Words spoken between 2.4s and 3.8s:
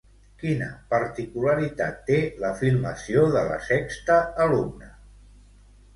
la filmació de La